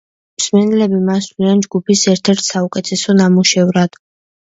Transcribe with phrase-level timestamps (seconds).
[0.41, 4.01] მსმენელები მას თვლიან ჯგუფის ერთ-ერთ საუკეთესო ნამუშევრად.